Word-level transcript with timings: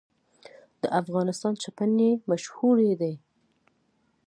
د 0.81 0.83
افغانستان 1.01 1.53
چپنې 1.63 2.09
مشهورې 2.29 2.91
دي 3.01 3.13